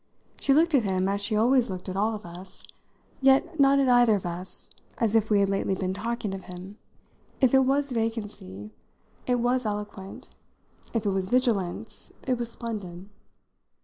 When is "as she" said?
1.07-1.35